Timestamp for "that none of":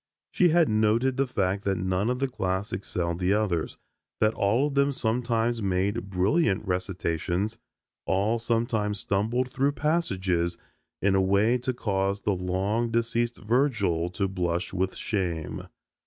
1.65-2.17